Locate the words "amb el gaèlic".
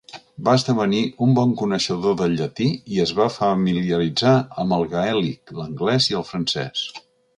4.65-5.55